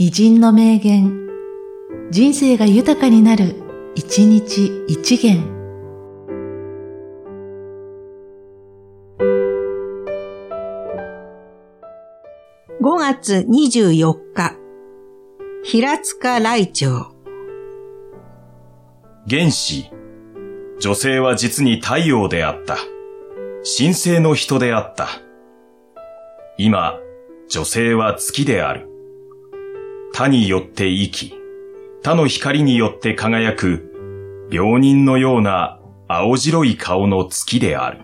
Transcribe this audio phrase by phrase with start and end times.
[0.00, 1.26] 偉人の名言、
[2.12, 3.56] 人生が豊かになる、
[3.96, 5.42] 一日一元。
[12.80, 14.54] 5月24日、
[15.64, 17.12] 平塚来長。
[19.28, 19.90] 原始、
[20.78, 22.76] 女性は実に太陽であった。
[23.76, 25.08] 神聖の人であった。
[26.56, 26.94] 今、
[27.48, 28.97] 女性は月である。
[30.18, 31.32] 他によって生き、
[32.02, 38.00] 他の光によって輝く、病人のような青白い顔の月である。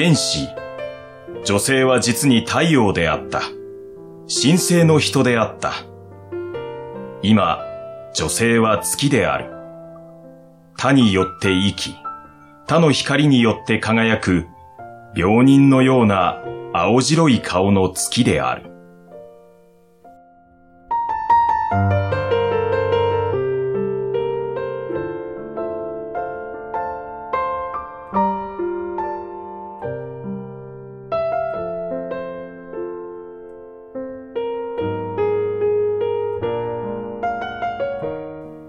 [0.00, 0.48] 原始、
[1.44, 3.40] 女性は実に太陽であった。
[4.28, 5.72] 神聖の人であった。
[7.20, 7.58] 今、
[8.14, 9.50] 女性は月である。
[10.76, 11.96] 他によって生き、
[12.68, 14.46] 他の光によって輝く、
[15.16, 18.70] 病人のような青白い顔の月である。